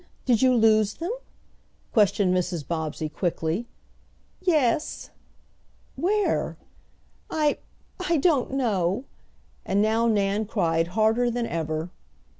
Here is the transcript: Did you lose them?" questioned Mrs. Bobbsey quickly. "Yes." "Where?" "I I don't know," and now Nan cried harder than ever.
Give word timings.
Did 0.25 0.41
you 0.41 0.55
lose 0.55 0.95
them?" 0.95 1.11
questioned 1.93 2.33
Mrs. 2.33 2.67
Bobbsey 2.67 3.07
quickly. 3.07 3.67
"Yes." 4.41 5.11
"Where?" 5.95 6.57
"I 7.29 7.59
I 8.09 8.17
don't 8.17 8.49
know," 8.49 9.03
and 9.63 9.79
now 9.79 10.07
Nan 10.07 10.47
cried 10.47 10.87
harder 10.97 11.29
than 11.29 11.45
ever. 11.45 11.91